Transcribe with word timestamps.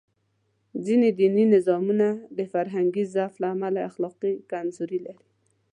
ځینې 0.85 1.09
دیني 1.19 1.45
نظامونه 1.55 2.07
د 2.37 2.39
فرهنګي 2.53 3.03
ضعف 3.13 3.33
له 3.41 3.47
امله 3.55 3.79
اخلاقي 3.89 4.33
کمزوري 4.51 4.99
لري. 5.07 5.25